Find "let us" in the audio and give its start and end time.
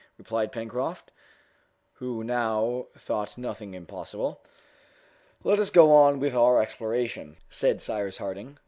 5.43-5.69